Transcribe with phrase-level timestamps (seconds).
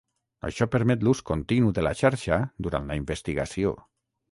[0.47, 3.79] Això permet l'ús continu de la xarxa durant la investigació.